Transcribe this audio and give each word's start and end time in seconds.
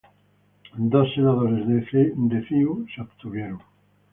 Dos 0.93 1.07
senadores 1.13 1.63
de 2.31 2.39
CiU 2.47 2.87
se 2.91 3.01
abstuvieron. 3.01 3.61